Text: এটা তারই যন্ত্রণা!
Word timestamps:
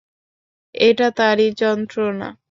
এটা 0.75 1.07
তারই 1.17 1.47
যন্ত্রণা! 1.61 2.27